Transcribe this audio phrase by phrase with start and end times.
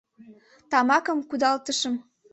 [0.71, 1.95] Тамакым кудалтышым.